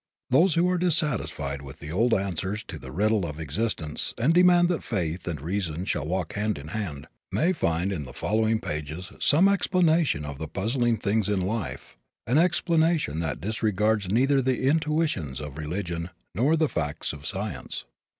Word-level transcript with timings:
Those 0.31 0.55
who 0.55 0.67
are 0.71 0.79
dissatisfied 0.79 1.61
with 1.61 1.77
the 1.77 1.91
old 1.91 2.11
answers 2.15 2.63
to 2.69 2.79
the 2.79 2.91
riddle 2.91 3.23
of 3.23 3.39
existence 3.39 4.15
and 4.17 4.33
demand 4.33 4.69
that 4.69 4.81
Faith 4.83 5.27
and 5.27 5.39
Reason 5.39 5.85
shall 5.85 6.07
walk 6.07 6.33
hand 6.33 6.57
in 6.57 6.69
hand, 6.69 7.07
may 7.31 7.53
find 7.53 7.91
in 7.91 8.05
the 8.05 8.11
following 8.11 8.59
pages 8.59 9.11
some 9.19 9.47
explanation 9.47 10.25
of 10.25 10.39
the 10.39 10.47
puzzling 10.47 10.97
things 10.97 11.29
in 11.29 11.41
life 11.41 11.97
an 12.25 12.39
explanation 12.39 13.19
that 13.19 13.41
disregards 13.41 14.09
neither 14.09 14.41
the 14.41 14.67
intuitions 14.67 15.39
of 15.39 15.59
religion 15.59 16.09
nor 16.33 16.55
the 16.55 16.67
facts 16.67 17.13
of 17.13 17.23
science. 17.27 17.85